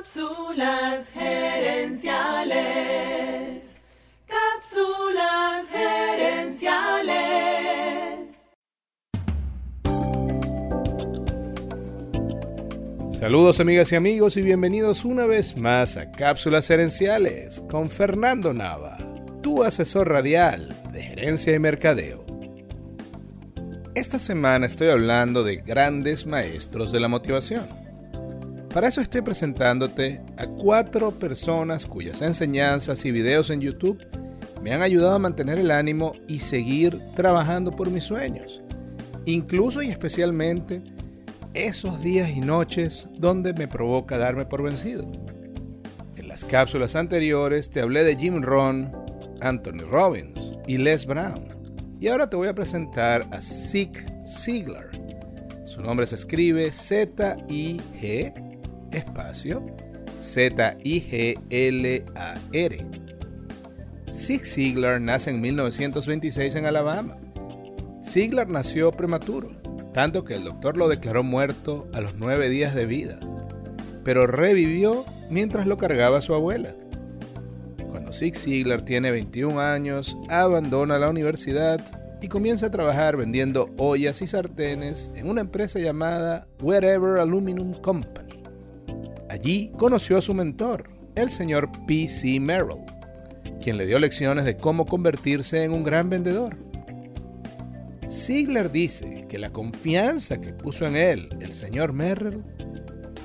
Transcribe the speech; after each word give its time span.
Cápsulas 0.00 1.12
gerenciales. 1.12 2.08
Cápsulas 4.26 5.68
gerenciales. 5.70 7.18
Saludos 13.12 13.60
amigas 13.60 13.92
y 13.92 13.96
amigos 13.96 14.38
y 14.38 14.42
bienvenidos 14.42 15.04
una 15.04 15.26
vez 15.26 15.58
más 15.58 15.98
a 15.98 16.10
Cápsulas 16.10 16.66
Gerenciales 16.66 17.62
con 17.68 17.90
Fernando 17.90 18.54
Nava, 18.54 18.96
tu 19.42 19.62
asesor 19.62 20.08
radial 20.08 20.82
de 20.92 21.02
gerencia 21.02 21.54
y 21.54 21.58
mercadeo. 21.58 22.24
Esta 23.94 24.18
semana 24.18 24.64
estoy 24.64 24.88
hablando 24.88 25.44
de 25.44 25.56
grandes 25.56 26.24
maestros 26.24 26.90
de 26.90 27.00
la 27.00 27.08
motivación. 27.08 27.79
Para 28.72 28.86
eso 28.86 29.00
estoy 29.00 29.22
presentándote 29.22 30.20
a 30.36 30.46
cuatro 30.46 31.10
personas 31.10 31.86
cuyas 31.86 32.22
enseñanzas 32.22 33.04
y 33.04 33.10
videos 33.10 33.50
en 33.50 33.60
YouTube 33.60 34.06
me 34.62 34.72
han 34.72 34.82
ayudado 34.82 35.14
a 35.14 35.18
mantener 35.18 35.58
el 35.58 35.72
ánimo 35.72 36.12
y 36.28 36.38
seguir 36.38 36.96
trabajando 37.16 37.74
por 37.74 37.90
mis 37.90 38.04
sueños, 38.04 38.62
incluso 39.24 39.82
y 39.82 39.88
especialmente 39.88 40.82
esos 41.52 42.00
días 42.00 42.30
y 42.30 42.40
noches 42.40 43.08
donde 43.18 43.54
me 43.54 43.66
provoca 43.66 44.18
darme 44.18 44.46
por 44.46 44.62
vencido. 44.62 45.04
En 46.16 46.28
las 46.28 46.44
cápsulas 46.44 46.94
anteriores 46.94 47.70
te 47.70 47.80
hablé 47.80 48.04
de 48.04 48.14
Jim 48.14 48.40
Rohn, 48.40 48.92
Anthony 49.40 49.84
Robbins 49.90 50.54
y 50.68 50.78
Les 50.78 51.06
Brown. 51.06 51.48
Y 51.98 52.06
ahora 52.06 52.30
te 52.30 52.36
voy 52.36 52.46
a 52.46 52.54
presentar 52.54 53.26
a 53.32 53.40
Zig 53.40 53.90
Ziglar. 54.28 54.90
Su 55.64 55.80
nombre 55.80 56.06
se 56.06 56.14
escribe 56.14 56.70
Z-I-G 56.70 58.49
espacio 58.92 59.64
Z-I-G-L-A-R. 60.20 61.40
Zig 64.12 64.44
Ziglar 64.44 65.00
nace 65.00 65.30
en 65.30 65.40
1926 65.40 66.56
en 66.56 66.66
Alabama. 66.66 67.16
Ziglar 68.04 68.48
nació 68.48 68.92
prematuro, 68.92 69.52
tanto 69.94 70.24
que 70.24 70.34
el 70.34 70.44
doctor 70.44 70.76
lo 70.76 70.88
declaró 70.88 71.22
muerto 71.22 71.88
a 71.94 72.00
los 72.00 72.16
nueve 72.16 72.50
días 72.50 72.74
de 72.74 72.86
vida, 72.86 73.18
pero 74.04 74.26
revivió 74.26 75.04
mientras 75.30 75.66
lo 75.66 75.78
cargaba 75.78 76.20
su 76.20 76.34
abuela. 76.34 76.74
Cuando 77.90 78.12
Zig 78.12 78.36
Ziglar 78.36 78.82
tiene 78.82 79.10
21 79.10 79.58
años, 79.60 80.16
abandona 80.28 80.98
la 80.98 81.08
universidad 81.08 81.80
y 82.20 82.28
comienza 82.28 82.66
a 82.66 82.70
trabajar 82.70 83.16
vendiendo 83.16 83.70
ollas 83.78 84.20
y 84.20 84.26
sartenes 84.26 85.10
en 85.14 85.30
una 85.30 85.40
empresa 85.40 85.78
llamada 85.78 86.46
Wherever 86.60 87.20
Aluminum 87.20 87.72
Company. 87.80 88.39
Allí 89.40 89.72
conoció 89.78 90.18
a 90.18 90.20
su 90.20 90.34
mentor, 90.34 90.90
el 91.14 91.30
señor 91.30 91.70
P.C. 91.86 92.38
Merrill, 92.38 92.84
quien 93.62 93.78
le 93.78 93.86
dio 93.86 93.98
lecciones 93.98 94.44
de 94.44 94.58
cómo 94.58 94.84
convertirse 94.84 95.64
en 95.64 95.72
un 95.72 95.82
gran 95.82 96.10
vendedor. 96.10 96.58
Ziegler 98.10 98.70
dice 98.70 99.24
que 99.30 99.38
la 99.38 99.48
confianza 99.48 100.42
que 100.42 100.52
puso 100.52 100.84
en 100.84 100.94
él 100.94 101.30
el 101.40 101.54
señor 101.54 101.94
Merrill 101.94 102.44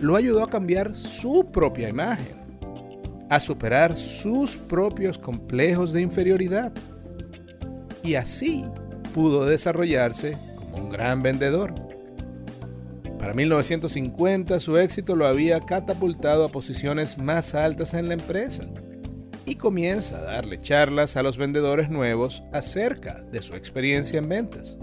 lo 0.00 0.14
ayudó 0.14 0.44
a 0.44 0.50
cambiar 0.50 0.94
su 0.94 1.50
propia 1.50 1.88
imagen, 1.88 2.36
a 3.28 3.40
superar 3.40 3.96
sus 3.96 4.56
propios 4.56 5.18
complejos 5.18 5.92
de 5.92 6.02
inferioridad 6.02 6.72
y 8.04 8.14
así 8.14 8.64
pudo 9.12 9.46
desarrollarse 9.46 10.36
como 10.60 10.76
un 10.76 10.90
gran 10.90 11.24
vendedor. 11.24 11.74
Para 13.24 13.32
1950 13.32 14.60
su 14.60 14.76
éxito 14.76 15.16
lo 15.16 15.26
había 15.26 15.58
catapultado 15.60 16.44
a 16.44 16.50
posiciones 16.50 17.16
más 17.16 17.54
altas 17.54 17.94
en 17.94 18.08
la 18.08 18.12
empresa 18.12 18.64
y 19.46 19.54
comienza 19.54 20.18
a 20.18 20.24
darle 20.24 20.58
charlas 20.58 21.16
a 21.16 21.22
los 21.22 21.38
vendedores 21.38 21.88
nuevos 21.88 22.42
acerca 22.52 23.22
de 23.22 23.40
su 23.40 23.56
experiencia 23.56 24.18
en 24.18 24.28
ventas. 24.28 24.76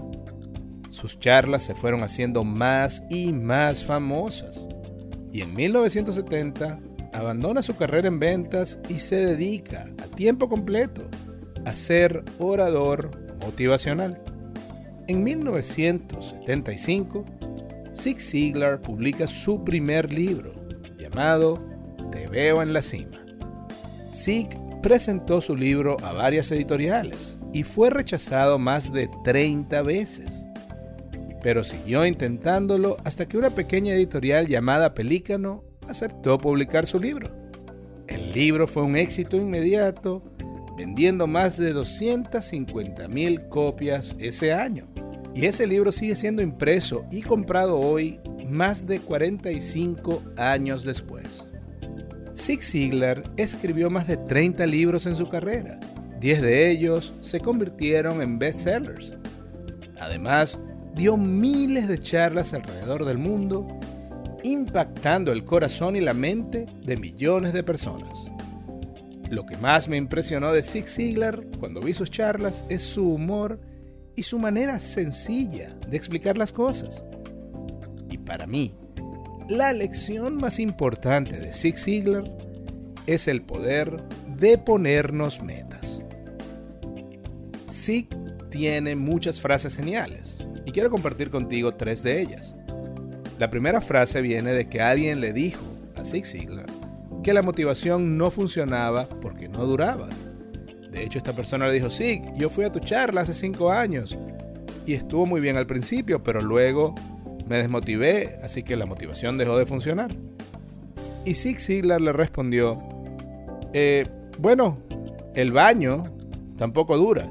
Sus 0.90 1.20
charlas 1.20 1.62
se 1.62 1.76
fueron 1.76 2.02
haciendo 2.02 2.42
más 2.42 3.04
y 3.08 3.32
más 3.32 3.84
famosas 3.84 4.66
y 5.32 5.42
en 5.42 5.54
1970 5.54 6.80
abandona 7.12 7.62
su 7.62 7.76
carrera 7.76 8.08
en 8.08 8.18
ventas 8.18 8.80
y 8.88 8.98
se 8.98 9.24
dedica 9.24 9.88
a 10.02 10.08
tiempo 10.08 10.48
completo 10.48 11.02
a 11.64 11.76
ser 11.76 12.24
orador 12.40 13.12
motivacional. 13.40 14.20
En 15.06 15.22
1975 15.22 17.24
Zig 18.02 18.20
Ziglar 18.20 18.82
publica 18.82 19.28
su 19.28 19.62
primer 19.62 20.12
libro, 20.12 20.52
llamado 20.98 21.62
Te 22.10 22.26
veo 22.26 22.60
en 22.60 22.72
la 22.72 22.82
cima. 22.82 23.24
Zig 24.12 24.48
presentó 24.82 25.40
su 25.40 25.54
libro 25.54 25.96
a 26.02 26.10
varias 26.12 26.50
editoriales 26.50 27.38
y 27.52 27.62
fue 27.62 27.90
rechazado 27.90 28.58
más 28.58 28.92
de 28.92 29.08
30 29.22 29.82
veces. 29.82 30.44
Pero 31.44 31.62
siguió 31.62 32.04
intentándolo 32.04 32.96
hasta 33.04 33.28
que 33.28 33.38
una 33.38 33.50
pequeña 33.50 33.94
editorial 33.94 34.48
llamada 34.48 34.94
Pelícano 34.94 35.62
aceptó 35.88 36.38
publicar 36.38 36.86
su 36.86 36.98
libro. 36.98 37.30
El 38.08 38.32
libro 38.32 38.66
fue 38.66 38.82
un 38.82 38.96
éxito 38.96 39.36
inmediato, 39.36 40.24
vendiendo 40.76 41.28
más 41.28 41.56
de 41.56 41.72
250.000 41.72 43.48
copias 43.48 44.16
ese 44.18 44.52
año. 44.52 44.91
Y 45.34 45.46
ese 45.46 45.66
libro 45.66 45.92
sigue 45.92 46.14
siendo 46.14 46.42
impreso 46.42 47.04
y 47.10 47.22
comprado 47.22 47.78
hoy 47.78 48.20
más 48.48 48.86
de 48.86 49.00
45 49.00 50.22
años 50.36 50.84
después. 50.84 51.44
Zig 52.36 52.62
Ziglar 52.62 53.22
escribió 53.36 53.88
más 53.88 54.06
de 54.06 54.16
30 54.16 54.66
libros 54.66 55.06
en 55.06 55.16
su 55.16 55.28
carrera. 55.28 55.80
10 56.20 56.42
de 56.42 56.70
ellos 56.70 57.14
se 57.20 57.40
convirtieron 57.40 58.20
en 58.22 58.38
bestsellers. 58.38 59.14
Además, 59.98 60.60
dio 60.94 61.16
miles 61.16 61.88
de 61.88 61.98
charlas 61.98 62.52
alrededor 62.52 63.04
del 63.04 63.18
mundo, 63.18 63.66
impactando 64.42 65.32
el 65.32 65.44
corazón 65.44 65.96
y 65.96 66.00
la 66.00 66.14
mente 66.14 66.66
de 66.84 66.96
millones 66.96 67.52
de 67.52 67.62
personas. 67.62 68.30
Lo 69.30 69.46
que 69.46 69.56
más 69.56 69.88
me 69.88 69.96
impresionó 69.96 70.52
de 70.52 70.62
Zig 70.62 70.88
Ziglar 70.88 71.42
cuando 71.58 71.80
vi 71.80 71.94
sus 71.94 72.10
charlas 72.10 72.64
es 72.68 72.82
su 72.82 73.14
humor 73.14 73.60
y 74.16 74.22
su 74.22 74.38
manera 74.38 74.80
sencilla 74.80 75.74
de 75.88 75.96
explicar 75.96 76.36
las 76.36 76.52
cosas. 76.52 77.04
Y 78.10 78.18
para 78.18 78.46
mí, 78.46 78.74
la 79.48 79.72
lección 79.72 80.36
más 80.36 80.58
importante 80.58 81.38
de 81.38 81.52
Zig 81.52 81.78
Ziglar 81.78 82.24
es 83.06 83.28
el 83.28 83.42
poder 83.42 84.02
de 84.38 84.58
ponernos 84.58 85.42
metas. 85.42 86.02
Zig 87.68 88.08
tiene 88.50 88.96
muchas 88.96 89.40
frases 89.40 89.76
geniales 89.76 90.46
y 90.64 90.72
quiero 90.72 90.90
compartir 90.90 91.30
contigo 91.30 91.74
tres 91.74 92.02
de 92.02 92.20
ellas. 92.20 92.54
La 93.38 93.50
primera 93.50 93.80
frase 93.80 94.20
viene 94.20 94.52
de 94.52 94.68
que 94.68 94.80
alguien 94.80 95.20
le 95.20 95.32
dijo 95.32 95.64
a 95.96 96.04
Zig 96.04 96.26
Ziglar 96.26 96.66
que 97.22 97.32
la 97.32 97.42
motivación 97.42 98.18
no 98.18 98.30
funcionaba 98.30 99.08
porque 99.08 99.48
no 99.48 99.64
duraba 99.66 100.08
de 100.92 101.02
hecho, 101.02 101.16
esta 101.16 101.32
persona 101.32 101.66
le 101.66 101.72
dijo, 101.72 101.88
sí, 101.88 102.20
yo 102.36 102.50
fui 102.50 102.66
a 102.66 102.70
tu 102.70 102.78
charla 102.78 103.22
hace 103.22 103.32
cinco 103.32 103.72
años 103.72 104.16
y 104.84 104.92
estuvo 104.92 105.24
muy 105.24 105.40
bien 105.40 105.56
al 105.56 105.66
principio, 105.66 106.22
pero 106.22 106.42
luego 106.42 106.94
me 107.48 107.56
desmotivé, 107.56 108.38
así 108.42 108.62
que 108.62 108.76
la 108.76 108.84
motivación 108.84 109.38
dejó 109.38 109.56
de 109.56 109.64
funcionar. 109.64 110.14
Y 111.24 111.32
Zig 111.32 111.60
Ziglar 111.60 112.02
le 112.02 112.12
respondió, 112.12 112.78
eh, 113.72 114.06
bueno, 114.38 114.82
el 115.34 115.50
baño 115.50 116.04
tampoco 116.58 116.98
dura, 116.98 117.26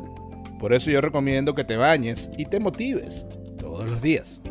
por 0.60 0.74
eso 0.74 0.90
yo 0.90 1.00
recomiendo 1.00 1.54
que 1.54 1.64
te 1.64 1.78
bañes 1.78 2.32
y 2.36 2.46
te 2.46 2.60
motives 2.60 3.28
todos 3.60 3.88
los 3.88 4.02
días. 4.02 4.42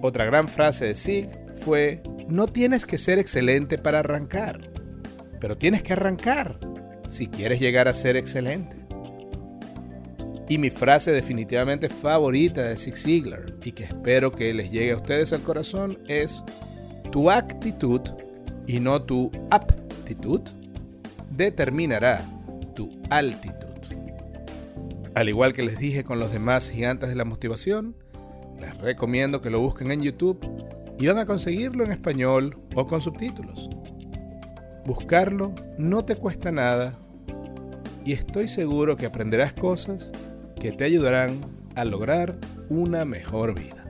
Otra 0.00 0.24
gran 0.24 0.48
frase 0.48 0.86
de 0.86 0.94
Zig 0.94 1.28
fue, 1.58 2.02
no 2.26 2.46
tienes 2.46 2.86
que 2.86 2.96
ser 2.96 3.18
excelente 3.18 3.76
para 3.76 3.98
arrancar, 3.98 4.70
pero 5.40 5.58
tienes 5.58 5.82
que 5.82 5.92
arrancar 5.92 6.71
si 7.12 7.26
quieres 7.26 7.60
llegar 7.60 7.88
a 7.88 7.92
ser 7.92 8.16
excelente. 8.16 8.74
Y 10.48 10.56
mi 10.56 10.70
frase 10.70 11.12
definitivamente 11.12 11.90
favorita 11.90 12.62
de 12.62 12.78
Zig 12.78 12.96
Ziglar 12.96 13.52
y 13.62 13.72
que 13.72 13.84
espero 13.84 14.32
que 14.32 14.54
les 14.54 14.70
llegue 14.70 14.92
a 14.92 14.96
ustedes 14.96 15.32
al 15.34 15.42
corazón 15.42 15.98
es 16.08 16.42
tu 17.10 17.30
actitud 17.30 18.00
y 18.66 18.80
no 18.80 19.02
tu 19.02 19.30
aptitud 19.50 20.40
determinará 21.30 22.24
tu 22.74 22.98
altitud. 23.10 23.58
Al 25.14 25.28
igual 25.28 25.52
que 25.52 25.62
les 25.62 25.78
dije 25.78 26.04
con 26.04 26.18
los 26.18 26.32
demás 26.32 26.70
gigantes 26.70 27.10
de 27.10 27.14
la 27.14 27.26
motivación, 27.26 27.94
les 28.58 28.74
recomiendo 28.78 29.42
que 29.42 29.50
lo 29.50 29.60
busquen 29.60 29.90
en 29.90 30.00
YouTube 30.00 30.40
y 30.98 31.06
van 31.08 31.18
a 31.18 31.26
conseguirlo 31.26 31.84
en 31.84 31.92
español 31.92 32.56
o 32.74 32.86
con 32.86 33.02
subtítulos. 33.02 33.68
Buscarlo 34.86 35.52
no 35.78 36.04
te 36.04 36.16
cuesta 36.16 36.50
nada 36.50 36.94
y 38.04 38.12
estoy 38.12 38.48
seguro 38.48 38.96
que 38.96 39.06
aprenderás 39.06 39.52
cosas 39.52 40.12
que 40.60 40.72
te 40.72 40.84
ayudarán 40.84 41.40
a 41.74 41.84
lograr 41.84 42.36
una 42.68 43.04
mejor 43.04 43.54
vida. 43.54 43.82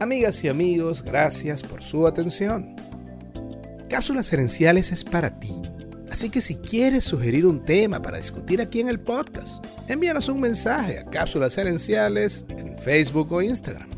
Amigas 0.00 0.44
y 0.44 0.48
amigos, 0.48 1.02
gracias 1.02 1.62
por 1.62 1.82
su 1.82 2.06
atención. 2.06 2.76
Cápsulas 3.88 4.32
Herenciales 4.32 4.92
es 4.92 5.04
para 5.04 5.38
ti. 5.38 5.52
Así 6.10 6.30
que 6.30 6.40
si 6.40 6.56
quieres 6.56 7.04
sugerir 7.04 7.46
un 7.46 7.64
tema 7.64 8.00
para 8.00 8.18
discutir 8.18 8.60
aquí 8.60 8.80
en 8.80 8.88
el 8.88 9.00
podcast, 9.00 9.64
envíanos 9.88 10.28
un 10.28 10.40
mensaje 10.40 10.98
a 10.98 11.04
Cápsulas 11.04 11.56
Herenciales 11.58 12.44
en 12.50 12.78
Facebook 12.78 13.32
o 13.32 13.42
Instagram. 13.42 13.88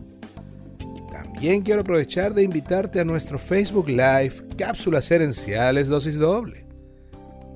También 1.11 1.62
quiero 1.62 1.82
aprovechar 1.82 2.35
de 2.35 2.43
invitarte 2.43 3.00
a 3.00 3.05
nuestro 3.05 3.38
Facebook 3.38 3.88
Live 3.88 4.35
Cápsulas 4.56 5.11
Herenciales 5.11 5.88
Dosis 5.88 6.19
Doble. 6.19 6.68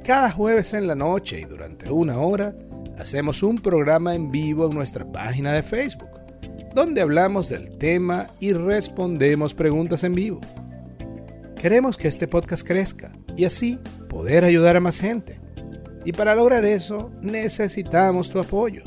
Cada 0.05 0.33
jueves 0.33 0.75
en 0.75 0.89
la 0.89 0.97
noche 0.97 1.39
y 1.39 1.45
durante 1.45 1.89
una 1.89 2.19
hora 2.19 2.57
hacemos 2.99 3.45
un 3.45 3.57
programa 3.57 4.17
en 4.17 4.33
vivo 4.33 4.67
en 4.67 4.75
nuestra 4.75 5.05
página 5.05 5.53
de 5.53 5.63
Facebook, 5.63 6.11
donde 6.75 7.01
hablamos 7.01 7.49
del 7.49 7.79
tema 7.79 8.27
y 8.41 8.53
respondemos 8.53 9.55
preguntas 9.55 10.03
en 10.03 10.15
vivo. 10.15 10.41
Queremos 11.55 11.97
que 11.97 12.09
este 12.09 12.27
podcast 12.27 12.67
crezca 12.67 13.13
y 13.37 13.45
así 13.45 13.79
poder 14.09 14.45
ayudar 14.45 14.77
a 14.77 14.81
más 14.81 14.99
gente. 14.99 15.41
Y 16.05 16.11
para 16.11 16.35
lograr 16.35 16.65
eso 16.65 17.13
necesitamos 17.21 18.29
tu 18.29 18.41
apoyo. 18.41 18.83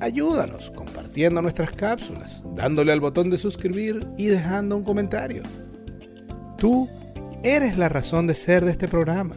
Ayúdanos 0.00 0.72
compartiendo 0.72 1.40
nuestras 1.42 1.70
cápsulas, 1.70 2.42
dándole 2.56 2.90
al 2.90 2.98
botón 2.98 3.30
de 3.30 3.38
suscribir 3.38 4.04
y 4.16 4.26
dejando 4.26 4.76
un 4.76 4.82
comentario. 4.82 5.44
Tú 6.56 6.88
eres 7.44 7.78
la 7.78 7.88
razón 7.88 8.26
de 8.26 8.34
ser 8.34 8.64
de 8.64 8.72
este 8.72 8.88
programa 8.88 9.36